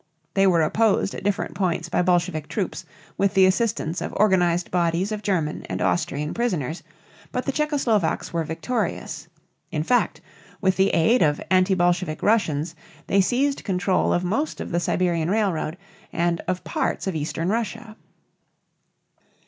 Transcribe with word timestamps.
They 0.33 0.47
were 0.47 0.63
opposed 0.63 1.13
at 1.13 1.23
different 1.23 1.53
points 1.53 1.87
by 1.87 2.01
Bolshevik 2.01 2.47
troops 2.47 2.85
with 3.19 3.35
the 3.35 3.45
assistance 3.45 4.01
of 4.01 4.11
organized 4.17 4.71
bodies 4.71 5.11
of 5.11 5.21
German 5.21 5.63
and 5.69 5.79
Austrian 5.79 6.33
prisoners, 6.33 6.81
but 7.31 7.45
the 7.45 7.51
Czecho 7.51 7.77
Slovaks 7.77 8.33
were 8.33 8.43
victorious. 8.43 9.27
In 9.71 9.83
fact, 9.83 10.19
with 10.59 10.75
the 10.75 10.89
aid 10.89 11.21
of 11.21 11.39
anti 11.51 11.75
Bolshevik 11.75 12.23
Russians 12.23 12.73
they 13.05 13.21
seized 13.21 13.63
control 13.63 14.11
of 14.11 14.23
most 14.23 14.59
of 14.59 14.71
the 14.71 14.79
Siberian 14.79 15.29
railroad, 15.29 15.77
and 16.11 16.41
of 16.47 16.63
parts 16.63 17.05
of 17.05 17.13
eastern 17.13 17.49
Russia. 17.49 17.95